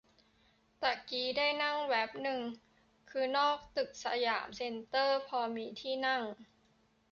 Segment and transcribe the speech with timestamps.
[0.81, 2.41] ตะกี้ได้นั่งแว๊บนึง
[3.09, 6.23] คือนอกตึกสยามเซ็นเตอร์พอมีที่นั่ง